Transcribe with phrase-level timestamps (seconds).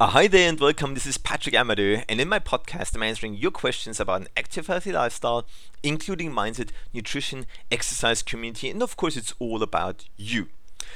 [0.00, 0.94] Uh, hi there and welcome.
[0.94, 4.66] This is Patrick Amadeu, and in my podcast, I'm answering your questions about an active,
[4.66, 5.44] healthy lifestyle,
[5.82, 10.48] including mindset, nutrition, exercise, community, and of course, it's all about you.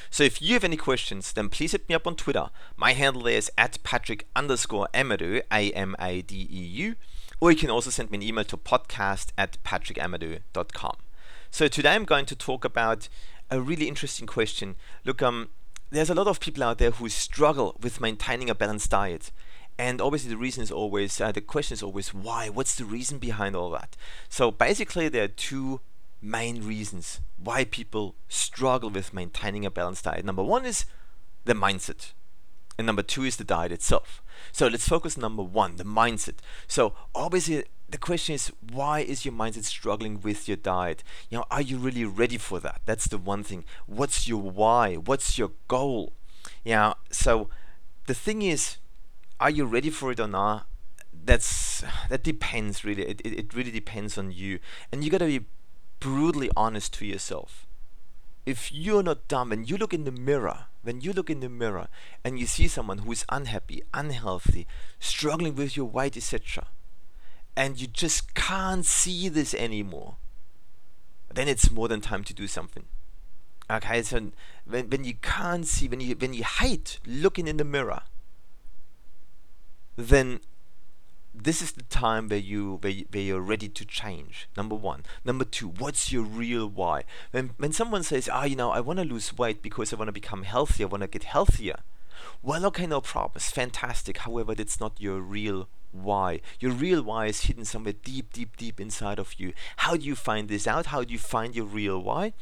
[0.08, 2.48] So if you have any questions, then please hit me up on Twitter.
[2.78, 6.94] My handle there is at Patrick underscore Amadeu, A M A D E U,
[7.40, 10.96] or you can also send me an email to podcast at patrickamadeu.com.
[11.50, 13.10] So today I'm going to talk about
[13.50, 14.76] a really interesting question.
[15.04, 15.50] Look, um,
[15.90, 19.30] there's a lot of people out there who struggle with maintaining a balanced diet.
[19.78, 22.48] And obviously, the reason is always, uh, the question is always why?
[22.48, 23.96] What's the reason behind all that?
[24.28, 25.80] So, basically, there are two
[26.22, 30.24] main reasons why people struggle with maintaining a balanced diet.
[30.24, 30.84] Number one is
[31.44, 32.12] the mindset,
[32.78, 34.22] and number two is the diet itself.
[34.52, 36.36] So, let's focus number one, the mindset.
[36.68, 37.64] So, obviously,
[37.94, 41.04] the question is why is your mindset struggling with your diet?
[41.30, 42.80] You know are you really ready for that?
[42.86, 43.64] That's the one thing.
[43.86, 44.96] What's your why?
[44.96, 46.12] What's your goal?
[46.64, 47.50] Yeah so
[48.06, 48.78] the thing is
[49.38, 50.66] are you ready for it or not?
[51.12, 53.04] That's that depends really.
[53.04, 54.58] It, it, it really depends on you.
[54.90, 55.46] And you got to be
[56.00, 57.64] brutally honest to yourself.
[58.44, 61.48] If you're not dumb and you look in the mirror when you look in the
[61.48, 61.86] mirror
[62.24, 64.66] and you see someone who is unhappy unhealthy
[64.98, 66.66] struggling with your weight etc
[67.56, 70.16] and you just can't see this anymore,
[71.32, 72.84] then it's more than time to do something.
[73.70, 74.30] Okay, so
[74.66, 78.02] when, when you can't see, when you when you hate looking in the mirror,
[79.96, 80.40] then
[81.34, 84.48] this is the time where you where, you, where you're ready to change.
[84.56, 85.04] Number one.
[85.24, 85.68] Number two.
[85.68, 87.04] What's your real why?
[87.30, 89.96] When when someone says, "Ah, oh, you know, I want to lose weight because I
[89.96, 91.78] want to become healthier, I want to get healthier,"
[92.42, 93.32] well, okay, no problem.
[93.36, 94.18] It's fantastic.
[94.18, 96.40] However, that's not your real why.
[96.60, 99.52] Your real why is hidden somewhere deep, deep, deep inside of you.
[99.78, 100.86] How do you find this out?
[100.86, 102.32] How do you find your real why?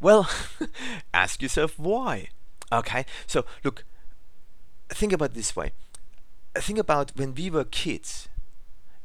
[0.00, 0.28] Well,
[1.14, 2.28] ask yourself why.
[2.72, 3.84] Okay, so look,
[4.88, 5.72] think about this way.
[6.54, 8.28] Think about when we were kids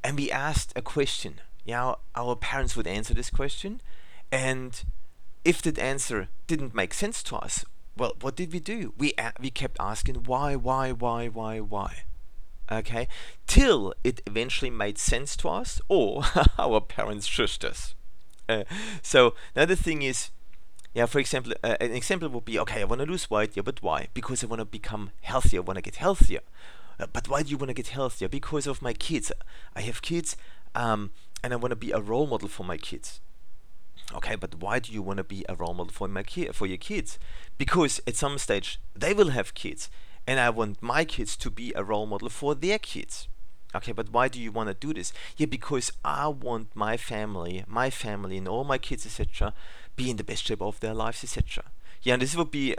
[0.04, 1.42] and we asked a question.
[1.66, 3.82] Yeah, know, our parents would answer this question,
[4.32, 4.84] and
[5.46, 7.64] if that answer didn't make sense to us,
[7.96, 8.94] well, what did we do?
[8.98, 12.04] We a- we kept asking why, why, why, why, why
[12.72, 13.08] okay,
[13.48, 16.24] till it eventually made sense to us or
[16.58, 17.96] our parents shushed us.
[18.48, 18.64] Uh,
[19.02, 20.32] so another thing is,
[20.94, 23.62] yeah, for example, uh, an example would be, okay, I want to lose weight, yeah,
[23.62, 24.08] but why?
[24.14, 26.42] Because I want to become healthier, I want to get healthier.
[27.00, 28.28] Uh, but why do you want to get healthier?
[28.28, 29.32] Because of my kids.
[29.76, 30.36] I have kids,
[30.76, 31.12] um,
[31.44, 33.22] and I want to be a role model for my kids.
[34.14, 36.66] Okay, but why do you want to be a role model for my ki- for
[36.66, 37.20] your kids?
[37.58, 39.90] Because at some stage they will have kids,
[40.30, 43.28] and I want my kids to be a role model for their kids.
[43.74, 45.12] Okay, but why do you want to do this?
[45.38, 49.56] Yeah, because I want my family, my family, and all my kids, etc.,
[49.96, 51.64] be in the best shape of their lives, etc.
[52.04, 52.76] Yeah, and this would be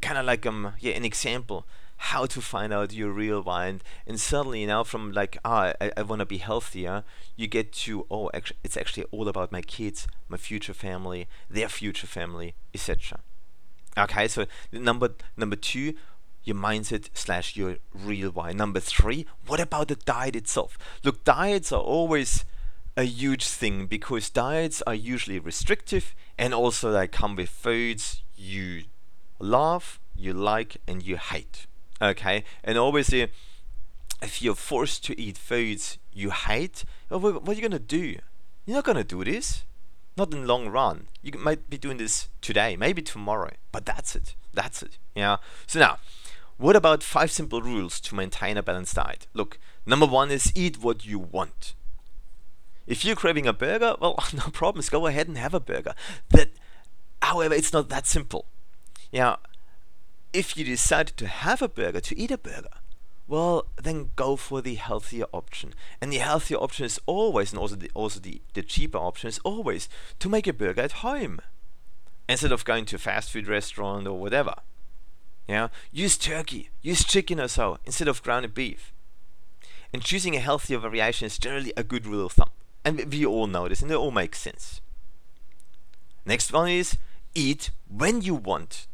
[0.00, 1.66] kind of like um yeah an example
[2.12, 5.90] how to find out your real why and, and suddenly know from like ah I,
[5.96, 7.02] I want to be healthier
[7.34, 11.68] you get to oh actually it's actually all about my kids my future family their
[11.68, 13.18] future family etc
[13.98, 15.94] okay so number number two
[16.48, 18.52] your mindset slash your real why.
[18.52, 20.78] Number three, what about the diet itself?
[21.04, 22.44] Look, diets are always
[22.96, 28.84] a huge thing because diets are usually restrictive and also they come with foods you
[29.38, 31.66] love, you like, and you hate.
[32.00, 33.28] Okay, and obviously,
[34.22, 38.16] if you're forced to eat foods you hate, what are you gonna do?
[38.66, 39.64] You're not gonna do this.
[40.16, 41.06] Not in the long run.
[41.22, 44.34] You might be doing this today, maybe tomorrow, but that's it.
[44.52, 44.98] That's it.
[45.14, 45.36] Yeah.
[45.68, 45.98] So now,
[46.58, 49.26] what about five simple rules to maintain a balanced diet?
[49.32, 51.74] Look, number one is eat what you want.
[52.86, 54.90] If you're craving a burger, well, no problems.
[54.90, 55.94] Go ahead and have a burger.
[56.30, 56.50] That,
[57.22, 58.46] however, it's not that simple.
[59.12, 59.36] Yeah,
[60.32, 62.68] if you decide to have a burger, to eat a burger,
[63.26, 65.74] well, then go for the healthier option.
[66.00, 69.38] And the healthier option is always, and also the, also the, the cheaper option is
[69.40, 69.88] always
[70.18, 71.40] to make a burger at home
[72.28, 74.54] instead of going to a fast food restaurant or whatever.
[75.48, 78.92] Yeah, use turkey, use chicken or so instead of ground beef.
[79.92, 82.50] And choosing a healthier variation is generally a good rule of thumb.
[82.84, 84.82] And we all know this and it all makes sense.
[86.26, 86.98] Next one is
[87.34, 88.86] eat when you want.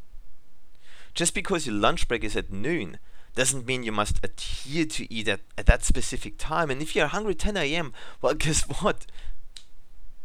[1.12, 2.98] Just because your lunch break is at noon
[3.34, 6.70] doesn't mean you must adhere to eat at, at that specific time.
[6.70, 7.92] And if you're hungry 10 a.m.,
[8.22, 9.06] well, guess what?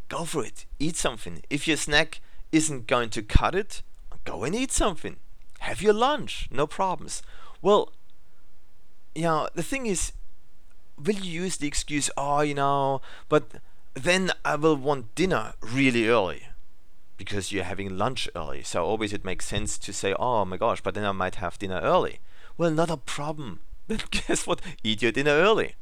[0.10, 0.66] Go for it.
[0.78, 1.42] Eat something.
[1.50, 2.22] If your snack
[2.52, 3.82] isn't going to cut it,
[4.26, 5.18] go and eat something
[5.60, 7.22] have your lunch, no problems.
[7.62, 7.92] Well,
[9.16, 10.14] you know, the thing is,
[10.98, 13.50] will you use the excuse, oh, you know, but
[13.94, 16.44] then I will want dinner really early
[17.18, 18.64] because you're having lunch early.
[18.64, 21.60] So always it makes sense to say, oh my gosh, but then I might have
[21.60, 22.20] dinner early.
[22.58, 23.60] Well, not a problem.
[23.88, 24.62] then guess what?
[24.84, 25.76] Eat your dinner early.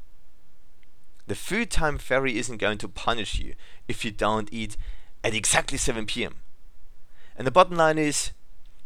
[1.28, 3.54] The food time fairy isn't going to punish you
[3.88, 4.78] if you don't eat
[5.24, 6.38] at exactly 7 p.m.
[7.36, 8.32] And the bottom line is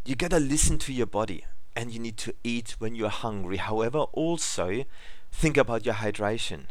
[0.06, 1.45] you gotta listen to your body
[1.75, 3.57] and you need to eat when you're hungry.
[3.57, 4.83] However, also
[5.31, 6.65] think about your hydration.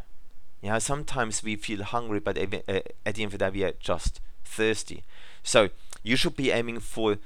[0.61, 3.73] Yeah, sometimes we feel hungry, but uh, at the end of the day, we are
[3.79, 5.03] just thirsty.
[5.41, 5.69] So
[6.03, 7.17] you should be aiming for,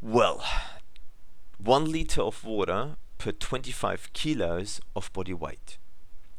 [0.00, 0.42] well,
[1.58, 5.76] one liter of water per 25 kilos of body weight.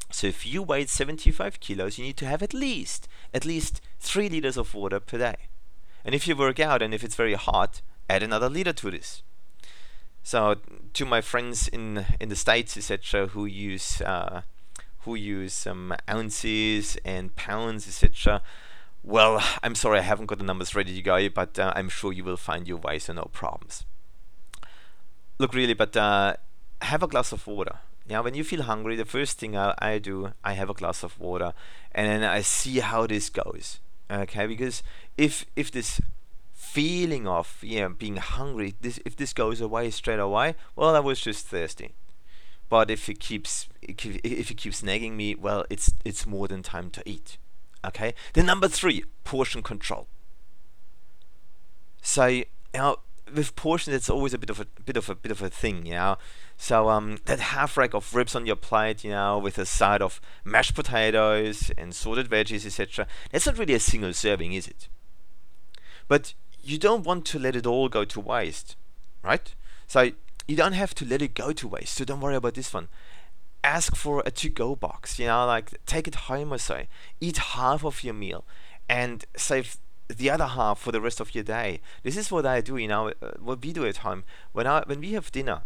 [0.09, 4.29] So if you weigh 75 kilos, you need to have at least at least three
[4.29, 5.35] liters of water per day.
[6.05, 9.23] And if you work out and if it's very hot, add another liter to this.
[10.23, 10.55] So
[10.93, 14.43] to my friends in in the states, etc., who use uh,
[14.99, 18.41] who use um, ounces and pounds, etc.
[19.03, 22.23] Well, I'm sorry, I haven't got the numbers ready go, but uh, I'm sure you
[22.23, 23.83] will find your way, so no problems.
[25.37, 26.35] Look, really, but uh,
[26.81, 27.79] have a glass of water.
[28.07, 31.03] Yeah, when you feel hungry, the first thing I, I do, I have a glass
[31.03, 31.53] of water,
[31.91, 33.79] and then I see how this goes.
[34.09, 34.83] Okay, because
[35.17, 35.99] if if this
[36.73, 41.21] feeling of yeah being hungry, this if this goes away straight away, well, I was
[41.21, 41.93] just thirsty.
[42.67, 46.89] But if it keeps if it keeps nagging me, well, it's it's more than time
[46.91, 47.37] to eat.
[47.85, 48.15] Okay.
[48.33, 50.07] Then number three, portion control.
[52.01, 52.43] So
[52.73, 52.97] now
[53.31, 55.85] with portions, it's always a bit of a bit of a bit of a thing,
[55.85, 56.17] you know.
[56.57, 60.01] So um, that half rack of ribs on your plate, you know, with a side
[60.01, 63.05] of mashed potatoes and sorted veggies, etc.
[63.31, 64.87] That's not really a single serving, is it?
[66.07, 66.33] But
[66.63, 68.75] you don't want to let it all go to waste,
[69.21, 69.53] right?
[69.87, 70.11] So
[70.47, 71.95] you don't have to let it go to waste.
[71.95, 72.87] So don't worry about this one.
[73.63, 76.83] Ask for a to-go box, you know, like take it home or so.
[77.21, 78.45] Eat half of your meal
[78.89, 79.77] and save
[80.09, 81.79] the other half for the rest of your day.
[82.03, 84.23] This is what I do, you know, uh, what we do at home.
[84.51, 85.61] When I when we have dinner,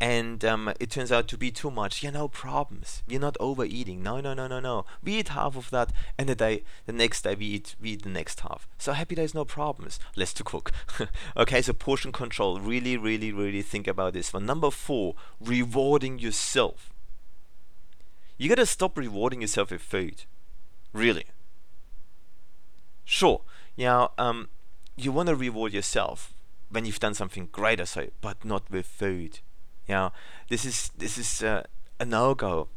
[0.00, 3.02] and um, it turns out to be too much, yeah, no problems.
[3.08, 4.02] We're not overeating.
[4.02, 4.84] No, no, no, no, no.
[5.02, 8.02] We eat half of that, and the day, the next day, we eat, we eat
[8.02, 8.68] the next half.
[8.78, 9.98] So happy days, no problems.
[10.16, 10.72] Less to cook.
[11.36, 12.60] okay, so portion control.
[12.60, 14.46] Really, really, really think about this one.
[14.46, 16.92] Number four, rewarding yourself.
[18.38, 20.24] You gotta stop rewarding yourself with food.
[20.92, 21.24] Really.
[23.04, 23.42] Sure,
[23.76, 24.48] you know, um,
[24.96, 26.34] you want to reward yourself
[26.70, 29.38] when you've done something great or so, but not with food.
[29.88, 30.12] You know,
[30.48, 31.62] this is this is uh,
[32.00, 32.68] a no-go.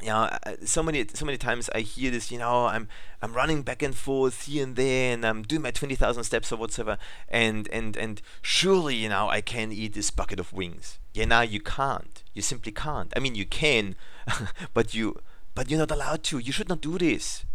[0.00, 2.30] You know, uh, so many so many times I hear this.
[2.30, 2.88] You know, I'm
[3.22, 6.52] I'm running back and forth here and there, and I'm doing my twenty thousand steps
[6.52, 10.98] or whatever, and and and surely you know I can eat this bucket of wings.
[11.14, 12.22] Yeah, now you can't.
[12.34, 13.12] You simply can't.
[13.16, 13.96] I mean, you can,
[14.74, 15.18] but you
[15.54, 16.38] but you're not allowed to.
[16.38, 17.46] You should not do this.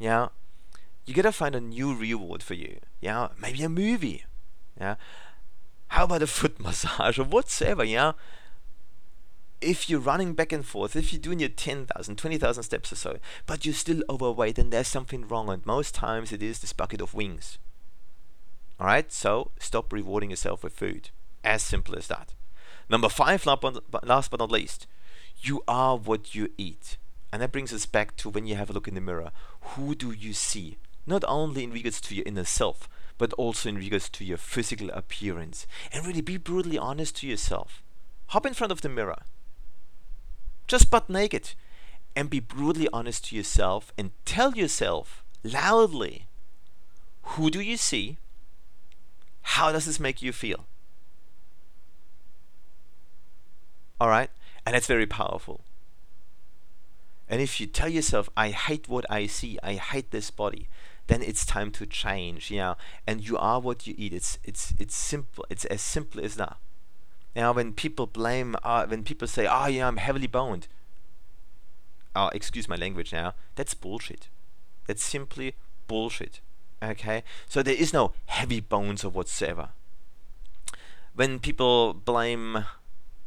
[0.00, 0.28] Yeah,
[1.06, 2.80] you gotta find a new reward for you.
[3.00, 4.24] Yeah, maybe a movie.
[4.80, 4.96] Yeah,
[5.94, 7.84] how about a foot massage or whatsoever?
[7.84, 8.12] Yeah,
[9.60, 13.18] if you're running back and forth, if you're doing your 10,000, 20,000 steps or so,
[13.46, 15.48] but you're still overweight, then there's something wrong.
[15.48, 17.58] And most times it is this bucket of wings.
[18.80, 21.10] Alright, so stop rewarding yourself with food.
[21.44, 22.34] As simple as that.
[22.88, 24.86] Number five, last but not least,
[25.40, 26.98] you are what you eat.
[27.32, 29.30] And that brings us back to when you have a look in the mirror.
[29.60, 30.76] Who do you see?
[31.06, 32.88] not only in regards to your inner self,
[33.18, 35.66] but also in regards to your physical appearance.
[35.92, 37.82] And really be brutally honest to yourself.
[38.28, 39.22] Hop in front of the mirror.
[40.66, 41.52] Just butt naked.
[42.16, 46.26] And be brutally honest to yourself and tell yourself loudly
[47.24, 48.18] who do you see?
[49.42, 50.66] How does this make you feel?
[54.00, 54.30] Alright?
[54.64, 55.62] And that's very powerful.
[57.28, 60.68] And if you tell yourself, I hate what I see, I hate this body,
[61.06, 62.76] then it's time to change, you know.
[63.06, 64.12] And you are what you eat.
[64.12, 65.44] It's it's it's simple.
[65.50, 66.56] It's as simple as that.
[67.36, 70.68] Now, when people blame, uh, when people say, "Oh, yeah, I'm heavily boned,"
[72.14, 73.34] oh, excuse my language now.
[73.56, 74.28] That's bullshit.
[74.86, 75.54] That's simply
[75.86, 76.40] bullshit.
[76.82, 79.70] Okay, so there is no heavy bones or whatsoever.
[81.14, 82.66] When people blame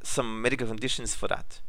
[0.04, 1.60] some medical conditions for that,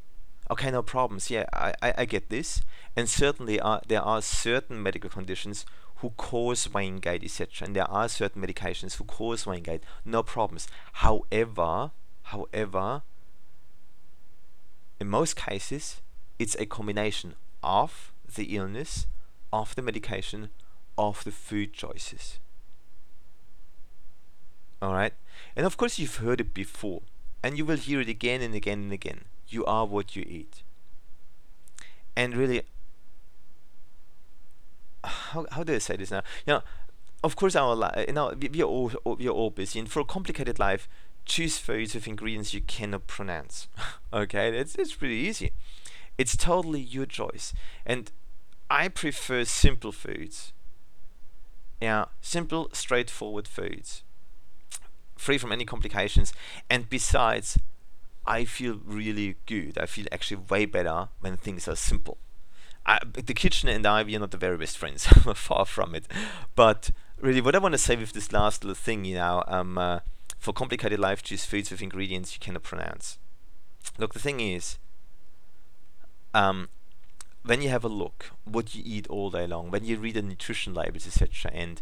[0.50, 1.30] okay, no problems.
[1.30, 2.62] Yeah, I, I, I get this,
[2.96, 5.64] and certainly uh, there are certain medical conditions
[5.96, 7.66] who cause gain, etc.
[7.66, 10.68] And there are certain medications who cause gain, no problems.
[10.94, 11.90] However,
[12.24, 13.02] however,
[15.00, 16.00] in most cases,
[16.38, 19.06] it's a combination of the illness,
[19.52, 20.50] of the medication,
[20.96, 22.38] of the food choices.
[24.80, 25.14] Alright?
[25.56, 27.02] And of course, you've heard it before,
[27.42, 29.24] and you will hear it again and again and again.
[29.48, 30.62] You are what you eat.
[32.16, 32.62] And really,
[35.04, 36.22] how, how do I say this now?
[36.46, 36.62] You know,
[37.22, 39.90] of course, our li- you know we, we are all we are all busy, and
[39.90, 40.88] for a complicated life,
[41.24, 43.68] choose foods with ingredients you cannot pronounce.
[44.10, 45.52] Okay, it's it's pretty easy.
[46.16, 47.52] It's totally your choice.
[47.84, 48.10] And
[48.70, 50.54] I prefer simple foods.
[51.80, 54.02] Yeah, simple, straightforward foods.
[55.16, 56.32] Free from any complications.
[56.70, 57.58] And besides,
[58.28, 59.78] I feel really good.
[59.78, 62.18] I feel actually way better when things are simple.
[62.84, 65.06] I, the kitchen and I, we are not the very best friends.
[65.34, 66.06] far from it.
[66.54, 69.78] But really, what I want to say with this last little thing, you know, um,
[69.78, 70.00] uh,
[70.38, 73.18] for complicated life, choose foods with ingredients you cannot pronounce.
[73.96, 74.76] Look, the thing is,
[76.34, 76.68] um,
[77.42, 80.22] when you have a look what you eat all day long, when you read the
[80.22, 81.80] nutrition labels, etc., and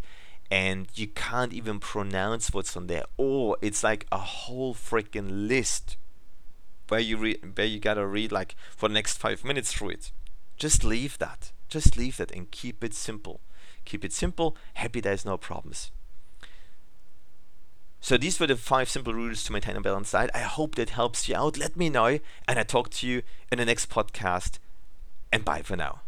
[0.48, 5.96] and you can't even pronounce what's on there, or it's like a whole freaking list
[6.88, 7.16] where you
[7.55, 10.12] where you gotta read like for the next five minutes through it.
[10.57, 11.52] Just leave that.
[11.69, 13.40] Just leave that and keep it simple.
[13.85, 14.57] Keep it simple.
[14.75, 15.90] Happy there's no problems.
[18.00, 20.31] So these were the five simple rules to maintain a balanced diet.
[20.35, 21.59] I hope that helps you out.
[21.59, 24.59] Let me know, and I talk to you in the next podcast.
[25.33, 26.02] And bye for now.